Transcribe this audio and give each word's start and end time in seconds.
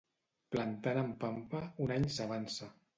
Plantant 0.55 1.01
en 1.03 1.13
pampa, 1.27 1.63
un 1.87 1.97
any 2.01 2.13
s'avança. 2.19 2.77